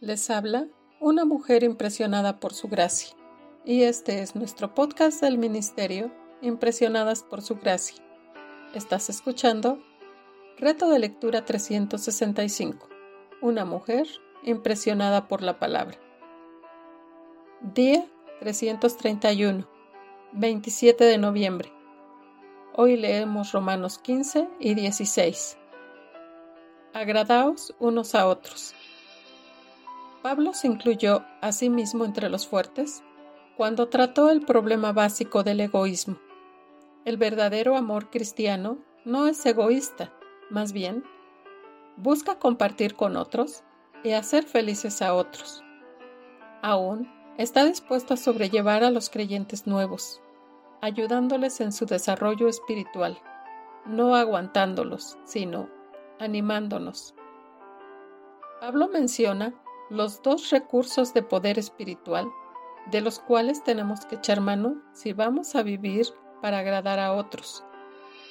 Les 0.00 0.28
habla 0.28 0.66
una 1.00 1.24
mujer 1.24 1.62
impresionada 1.62 2.40
por 2.40 2.52
su 2.52 2.68
gracia. 2.68 3.14
Y 3.64 3.84
este 3.84 4.22
es 4.22 4.34
nuestro 4.34 4.74
podcast 4.74 5.22
del 5.22 5.38
Ministerio 5.38 6.12
Impresionadas 6.42 7.22
por 7.22 7.42
su 7.42 7.56
gracia. 7.56 8.04
Estás 8.74 9.08
escuchando 9.08 9.78
Reto 10.58 10.90
de 10.90 10.98
Lectura 10.98 11.44
365. 11.44 12.88
Una 13.40 13.64
mujer 13.64 14.08
impresionada 14.42 15.28
por 15.28 15.42
la 15.42 15.58
palabra. 15.58 15.96
Día 17.60 18.04
331. 18.40 19.66
27 20.32 21.04
de 21.04 21.18
noviembre. 21.18 21.72
Hoy 22.74 22.96
leemos 22.96 23.52
Romanos 23.52 23.98
15 23.98 24.48
y 24.58 24.74
16. 24.74 25.56
Agradaos 26.92 27.74
unos 27.78 28.16
a 28.16 28.26
otros. 28.26 28.74
Pablo 30.24 30.54
se 30.54 30.68
incluyó 30.68 31.22
a 31.42 31.52
sí 31.52 31.68
mismo 31.68 32.06
entre 32.06 32.30
los 32.30 32.48
fuertes 32.48 33.04
cuando 33.58 33.90
trató 33.90 34.30
el 34.30 34.40
problema 34.40 34.90
básico 34.90 35.42
del 35.42 35.60
egoísmo. 35.60 36.16
El 37.04 37.18
verdadero 37.18 37.76
amor 37.76 38.08
cristiano 38.08 38.78
no 39.04 39.26
es 39.26 39.44
egoísta, 39.44 40.14
más 40.48 40.72
bien, 40.72 41.04
busca 41.98 42.38
compartir 42.38 42.94
con 42.94 43.18
otros 43.18 43.64
y 44.02 44.12
hacer 44.12 44.44
felices 44.44 45.02
a 45.02 45.12
otros. 45.12 45.62
Aún 46.62 47.06
está 47.36 47.66
dispuesto 47.66 48.14
a 48.14 48.16
sobrellevar 48.16 48.82
a 48.82 48.90
los 48.90 49.10
creyentes 49.10 49.66
nuevos, 49.66 50.22
ayudándoles 50.80 51.60
en 51.60 51.70
su 51.70 51.84
desarrollo 51.84 52.48
espiritual, 52.48 53.18
no 53.84 54.16
aguantándolos, 54.16 55.18
sino 55.26 55.68
animándonos. 56.18 57.14
Pablo 58.58 58.88
menciona 58.88 59.52
los 59.94 60.22
dos 60.22 60.50
recursos 60.50 61.14
de 61.14 61.22
poder 61.22 61.58
espiritual 61.58 62.30
de 62.90 63.00
los 63.00 63.18
cuales 63.18 63.64
tenemos 63.64 64.04
que 64.04 64.16
echar 64.16 64.40
mano 64.40 64.82
si 64.92 65.14
vamos 65.14 65.54
a 65.54 65.62
vivir 65.62 66.06
para 66.42 66.58
agradar 66.58 67.00
a 67.00 67.14
otros. 67.14 67.64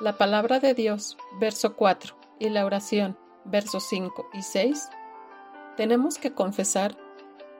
La 0.00 0.18
palabra 0.18 0.60
de 0.60 0.74
Dios, 0.74 1.16
verso 1.40 1.76
4, 1.76 2.14
y 2.38 2.50
la 2.50 2.66
oración, 2.66 3.16
versos 3.46 3.84
5 3.84 4.28
y 4.34 4.42
6, 4.42 4.90
tenemos 5.78 6.18
que 6.18 6.34
confesar 6.34 6.98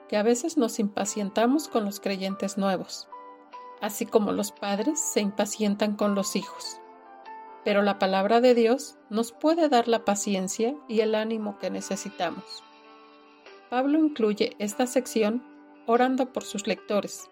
que 0.07 0.17
a 0.17 0.23
veces 0.23 0.57
nos 0.57 0.77
impacientamos 0.77 1.67
con 1.67 1.85
los 1.85 1.99
creyentes 1.99 2.57
nuevos 2.57 3.07
así 3.81 4.05
como 4.05 4.31
los 4.31 4.51
padres 4.51 4.99
se 4.99 5.21
impacientan 5.21 5.95
con 5.95 6.15
los 6.15 6.35
hijos. 6.35 6.79
Pero 7.63 7.81
la 7.81 7.99
palabra 7.99 8.41
de 8.41 8.53
Dios 8.53 8.97
nos 9.09 9.31
puede 9.31 9.69
dar 9.69 9.87
la 9.87 10.05
paciencia 10.05 10.75
y 10.87 11.01
el 11.01 11.15
ánimo 11.15 11.57
que 11.57 11.69
necesitamos. 11.69 12.63
Pablo 13.69 13.97
incluye 13.97 14.55
esta 14.59 14.87
sección 14.87 15.43
orando 15.87 16.31
por 16.31 16.43
sus 16.43 16.67
lectores, 16.67 17.29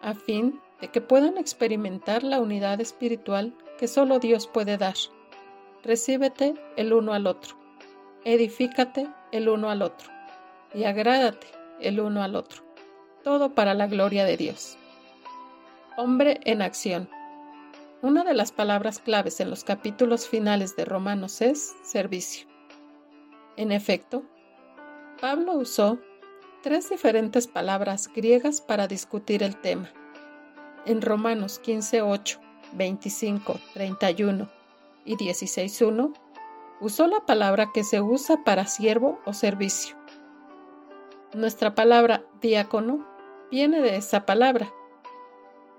a 0.00 0.14
fin 0.14 0.60
de 0.80 0.88
que 0.88 1.00
puedan 1.00 1.38
experimentar 1.38 2.22
la 2.22 2.40
unidad 2.40 2.80
espiritual 2.80 3.54
que 3.78 3.88
solo 3.88 4.18
Dios 4.18 4.46
puede 4.46 4.76
dar. 4.76 4.94
Recíbete 5.82 6.54
el 6.76 6.92
uno 6.92 7.12
al 7.12 7.26
otro, 7.26 7.56
edifícate 8.24 9.08
el 9.32 9.48
uno 9.48 9.70
al 9.70 9.82
otro 9.82 10.10
y 10.74 10.84
agrádate 10.84 11.46
el 11.80 12.00
uno 12.00 12.22
al 12.22 12.36
otro, 12.36 12.62
todo 13.22 13.54
para 13.54 13.74
la 13.74 13.86
gloria 13.86 14.24
de 14.24 14.36
Dios. 14.36 14.76
Hombre 15.96 16.40
en 16.44 16.62
acción. 16.62 17.08
Una 18.00 18.22
de 18.22 18.34
las 18.34 18.52
palabras 18.52 19.00
claves 19.00 19.40
en 19.40 19.50
los 19.50 19.64
capítulos 19.64 20.28
finales 20.28 20.76
de 20.76 20.84
Romanos 20.84 21.40
es 21.40 21.74
servicio. 21.82 22.46
En 23.56 23.72
efecto, 23.72 24.22
Pablo 25.20 25.54
usó 25.54 25.98
tres 26.62 26.90
diferentes 26.90 27.48
palabras 27.48 28.08
griegas 28.14 28.60
para 28.60 28.86
discutir 28.86 29.42
el 29.42 29.56
tema. 29.56 29.90
En 30.86 31.02
Romanos 31.02 31.58
15, 31.58 32.02
8, 32.02 32.40
25, 32.74 33.58
31 33.74 34.48
y 35.04 35.16
16.1, 35.16 36.12
usó 36.80 37.08
la 37.08 37.26
palabra 37.26 37.70
que 37.74 37.82
se 37.82 38.00
usa 38.00 38.44
para 38.44 38.66
siervo 38.66 39.18
o 39.24 39.32
servicio. 39.32 39.96
Nuestra 41.34 41.74
palabra 41.74 42.24
diácono 42.40 43.04
viene 43.50 43.80
de 43.80 43.96
esa 43.96 44.24
palabra, 44.24 44.72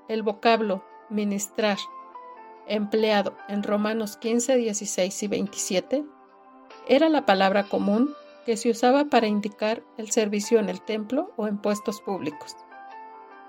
el 0.10 0.22
vocablo 0.22 0.84
ministrar, 1.10 1.78
empleado 2.68 3.38
en 3.48 3.64
Romanos 3.64 4.18
15, 4.18 4.58
16 4.58 5.24
y 5.24 5.28
27, 5.28 6.06
era 6.90 7.08
la 7.08 7.26
palabra 7.26 7.64
común 7.64 8.14
que 8.50 8.58
se 8.58 8.72
usaba 8.72 9.06
para 9.06 9.28
indicar 9.28 9.84
el 9.98 10.10
servicio 10.10 10.58
en 10.58 10.70
el 10.70 10.82
templo 10.82 11.32
o 11.38 11.46
en 11.46 11.60
puestos 11.60 12.02
públicos. 12.02 12.58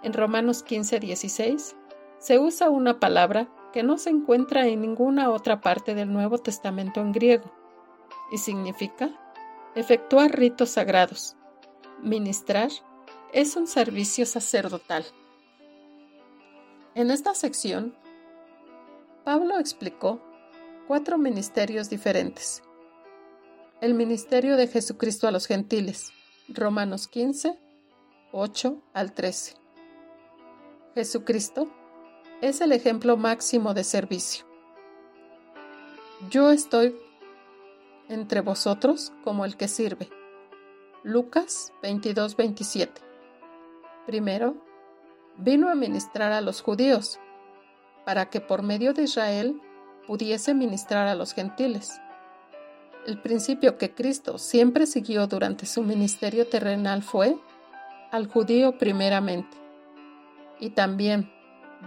En 0.03 0.12
Romanos 0.12 0.62
15, 0.62 1.00
16 1.00 1.75
se 2.19 2.38
usa 2.38 2.69
una 2.69 3.00
palabra 3.00 3.49
que 3.72 3.83
no 3.83 3.97
se 3.97 4.10
encuentra 4.10 4.66
en 4.66 4.83
ninguna 4.83 5.31
otra 5.31 5.62
parte 5.62 5.94
del 5.94 6.12
Nuevo 6.12 6.37
Testamento 6.37 7.00
en 7.00 7.12
griego 7.12 7.50
y 8.31 8.37
significa 8.37 9.10
efectuar 9.75 10.39
ritos 10.39 10.69
sagrados. 10.69 11.34
Ministrar 12.03 12.69
es 13.33 13.56
un 13.56 13.69
servicio 13.69 14.27
sacerdotal. 14.27 15.06
En 16.94 17.10
esta 17.10 17.34
sección, 17.34 17.97
Pablo 19.25 19.59
explicó 19.59 20.21
cuatro 20.87 21.16
ministerios 21.16 21.89
diferentes. 21.89 22.62
El 23.80 23.94
ministerio 23.94 24.58
de 24.58 24.66
Jesucristo 24.66 25.26
a 25.26 25.30
los 25.30 25.46
gentiles, 25.46 26.12
Romanos 26.48 27.08
15, 27.08 27.58
8 28.30 28.82
al 28.92 29.14
13. 29.14 29.54
Jesucristo 30.94 31.66
es 32.42 32.60
el 32.60 32.72
ejemplo 32.72 33.16
máximo 33.16 33.72
de 33.72 33.84
servicio. 33.84 34.44
Yo 36.28 36.50
estoy 36.50 36.94
entre 38.10 38.42
vosotros 38.42 39.14
como 39.24 39.46
el 39.46 39.56
que 39.56 39.66
sirve. 39.66 40.10
Lucas 41.02 41.72
22, 41.82 42.36
27. 42.36 43.00
Primero, 44.04 44.56
vino 45.38 45.70
a 45.70 45.74
ministrar 45.74 46.32
a 46.32 46.42
los 46.42 46.60
judíos, 46.60 47.18
para 48.04 48.28
que 48.28 48.42
por 48.42 48.62
medio 48.62 48.92
de 48.92 49.04
Israel 49.04 49.58
pudiese 50.06 50.52
ministrar 50.52 51.08
a 51.08 51.14
los 51.14 51.32
gentiles. 51.32 51.98
El 53.06 53.19
principio 53.19 53.78
que 53.78 53.94
Cristo 53.94 54.37
siempre 54.37 54.87
siguió 54.87 55.27
durante 55.27 55.65
su 55.65 55.83
ministerio 55.83 56.47
terrenal 56.47 57.03
fue 57.03 57.37
al 58.11 58.27
judío 58.27 58.77
primeramente. 58.77 59.56
Y 60.59 60.71
también 60.71 61.33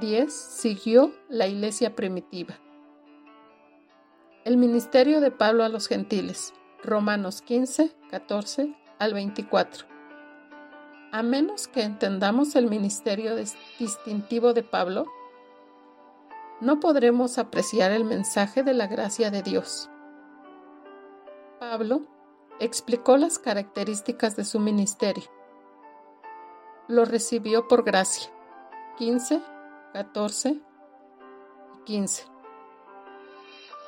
10 0.01 0.33
siguió 0.33 1.13
la 1.29 1.47
iglesia 1.47 1.95
primitiva. 1.95 2.55
El 4.43 4.57
ministerio 4.57 5.21
de 5.21 5.29
Pablo 5.29 5.63
a 5.63 5.69
los 5.69 5.87
gentiles, 5.87 6.53
Romanos 6.83 7.41
15, 7.43 7.91
14 8.09 8.75
al 8.97 9.13
24. 9.13 9.85
A 11.11 11.21
menos 11.21 11.67
que 11.67 11.83
entendamos 11.83 12.55
el 12.55 12.67
ministerio 12.67 13.35
distintivo 13.77 14.53
de 14.53 14.63
Pablo, 14.63 15.05
no 16.59 16.79
podremos 16.79 17.37
apreciar 17.37 17.91
el 17.91 18.03
mensaje 18.03 18.63
de 18.63 18.73
la 18.73 18.87
gracia 18.87 19.29
de 19.29 19.43
Dios. 19.43 19.91
Pablo 21.71 22.01
explicó 22.59 23.15
las 23.15 23.39
características 23.39 24.35
de 24.35 24.43
su 24.43 24.59
ministerio. 24.59 25.23
Lo 26.89 27.05
recibió 27.05 27.69
por 27.69 27.83
gracia. 27.85 28.29
15, 28.97 29.41
14 29.93 30.49
y 30.49 30.61
15. 31.85 32.25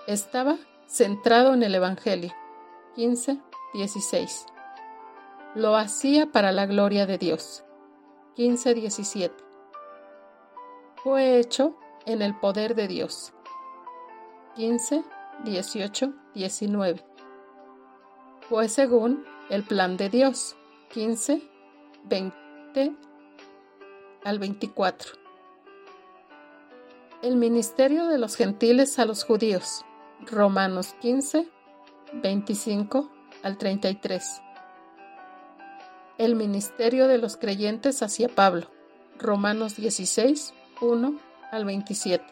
Estaba 0.08 0.56
centrado 0.88 1.53
en 1.53 1.64
el 1.64 1.75
Evangelio. 1.75 2.31
15, 2.96 3.41
16. 3.74 4.46
Lo 5.55 5.76
hacía 5.76 6.32
para 6.32 6.53
la 6.53 6.66
gloria 6.66 7.05
de 7.05 7.17
Dios. 7.17 7.66
15:17. 8.38 9.34
Fue 11.03 11.40
hecho 11.40 11.76
en 12.05 12.22
el 12.22 12.40
poder 12.40 12.73
de 12.73 12.88
Dios. 12.88 13.34
15, 14.55 15.03
18, 15.44 16.14
19. 16.34 17.15
Fue 18.50 18.70
según 18.70 19.26
el 19.50 19.64
plan 19.64 19.97
de 19.97 20.09
Dios. 20.09 20.56
15, 20.94 21.42
20 22.03 22.96
al 24.24 24.40
24. 24.40 25.14
El 27.24 27.38
ministerio 27.38 28.06
de 28.06 28.20
los 28.20 28.36
gentiles 28.36 29.00
a 29.00 29.06
los 29.06 29.24
judíos. 29.24 29.84
Romanos 30.28 30.96
15, 31.02 31.50
25 32.14 33.12
al 33.42 33.58
33. 33.58 34.42
El 36.20 36.36
ministerio 36.36 37.08
de 37.08 37.18
los 37.18 37.38
creyentes 37.38 38.03
hacia 38.03 38.30
Pablo. 38.30 38.70
Romanos 39.18 39.76
16, 39.76 40.53
1 40.82 41.20
al 41.52 41.66
27. 41.66 42.24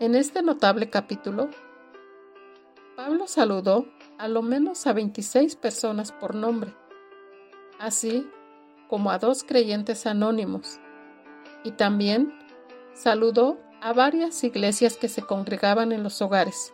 En 0.00 0.14
este 0.14 0.42
notable 0.42 0.88
capítulo, 0.88 1.50
Pablo 2.96 3.26
saludó 3.26 3.86
a 4.24 4.28
lo 4.28 4.40
menos 4.40 4.86
a 4.86 4.94
26 4.94 5.54
personas 5.56 6.10
por 6.10 6.34
nombre, 6.34 6.74
así 7.78 8.26
como 8.88 9.10
a 9.10 9.18
dos 9.18 9.44
creyentes 9.44 10.06
anónimos, 10.06 10.80
y 11.62 11.72
también 11.72 12.32
saludó 12.94 13.58
a 13.82 13.92
varias 13.92 14.42
iglesias 14.42 14.96
que 14.96 15.10
se 15.10 15.20
congregaban 15.20 15.92
en 15.92 16.02
los 16.02 16.22
hogares. 16.22 16.72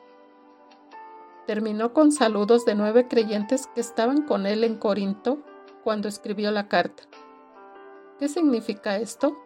Terminó 1.48 1.92
con 1.92 2.12
saludos 2.12 2.64
de 2.64 2.76
nueve 2.76 3.08
creyentes 3.08 3.66
que 3.74 3.80
estaban 3.80 4.22
con 4.22 4.46
él 4.46 4.62
en 4.62 4.76
Corinto 4.76 5.42
cuando 5.82 6.06
escribió 6.06 6.52
la 6.52 6.68
carta. 6.68 7.02
¿Qué 8.20 8.28
significa 8.28 8.98
esto? 8.98 9.36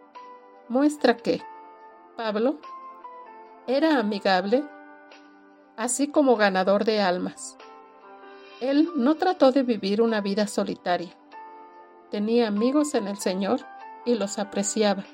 Muestra 0.68 1.16
que 1.16 1.40
Pablo 2.18 2.58
era 3.66 3.98
amigable, 3.98 4.62
así 5.78 6.08
como 6.08 6.36
ganador 6.36 6.84
de 6.84 7.00
almas. 7.00 7.56
Él 8.60 8.88
no 8.96 9.16
trató 9.16 9.52
de 9.52 9.62
vivir 9.62 10.00
una 10.00 10.20
vida 10.20 10.46
solitaria. 10.46 11.16
Tenía 12.10 12.48
amigos 12.48 12.94
en 12.94 13.08
el 13.08 13.18
Señor 13.18 13.60
y 14.04 14.14
los 14.14 14.38
apreciaba. 14.38 15.04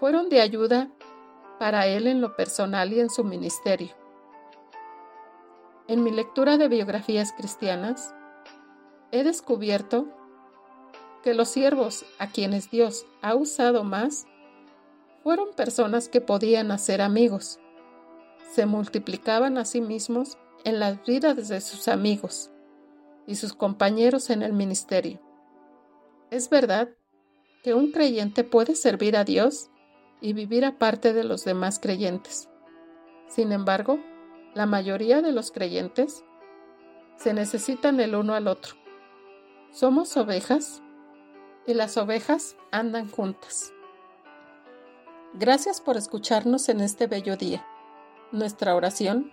Fueron 0.00 0.28
de 0.28 0.40
ayuda 0.40 0.88
para 1.58 1.86
él 1.86 2.08
en 2.08 2.20
lo 2.20 2.34
personal 2.34 2.92
y 2.92 3.00
en 3.00 3.08
su 3.08 3.22
ministerio. 3.22 3.94
En 5.86 6.02
mi 6.02 6.10
lectura 6.10 6.56
de 6.56 6.68
biografías 6.68 7.32
cristianas, 7.32 8.14
he 9.12 9.22
descubierto 9.22 10.08
que 11.22 11.34
los 11.34 11.48
siervos 11.48 12.04
a 12.18 12.26
quienes 12.26 12.70
Dios 12.70 13.06
ha 13.20 13.34
usado 13.34 13.84
más 13.84 14.26
fueron 15.22 15.52
personas 15.54 16.08
que 16.08 16.20
podían 16.20 16.72
hacer 16.72 17.00
amigos. 17.00 17.60
Se 18.52 18.66
multiplicaban 18.66 19.56
a 19.56 19.64
sí 19.64 19.80
mismos 19.80 20.36
en 20.64 20.80
las 20.80 21.04
vidas 21.04 21.48
de 21.48 21.60
sus 21.60 21.88
amigos 21.88 22.50
y 23.26 23.36
sus 23.36 23.52
compañeros 23.52 24.30
en 24.30 24.42
el 24.42 24.52
ministerio. 24.52 25.20
Es 26.30 26.48
verdad 26.50 26.88
que 27.62 27.74
un 27.74 27.92
creyente 27.92 28.44
puede 28.44 28.74
servir 28.74 29.16
a 29.16 29.24
Dios 29.24 29.70
y 30.20 30.32
vivir 30.32 30.64
aparte 30.64 31.12
de 31.12 31.24
los 31.24 31.44
demás 31.44 31.78
creyentes. 31.78 32.48
Sin 33.28 33.52
embargo, 33.52 33.98
la 34.54 34.66
mayoría 34.66 35.22
de 35.22 35.32
los 35.32 35.50
creyentes 35.50 36.24
se 37.16 37.34
necesitan 37.34 38.00
el 38.00 38.14
uno 38.14 38.34
al 38.34 38.48
otro. 38.48 38.74
Somos 39.70 40.16
ovejas 40.16 40.82
y 41.66 41.74
las 41.74 41.96
ovejas 41.96 42.56
andan 42.70 43.08
juntas. 43.08 43.72
Gracias 45.34 45.80
por 45.80 45.96
escucharnos 45.96 46.68
en 46.68 46.80
este 46.80 47.06
bello 47.06 47.36
día. 47.36 47.66
Nuestra 48.32 48.74
oración 48.74 49.32